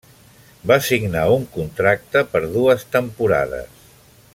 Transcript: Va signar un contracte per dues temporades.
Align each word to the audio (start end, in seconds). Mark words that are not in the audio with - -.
Va 0.71 0.77
signar 0.87 1.25
un 1.35 1.45
contracte 1.57 2.25
per 2.33 2.43
dues 2.57 2.89
temporades. 2.97 3.89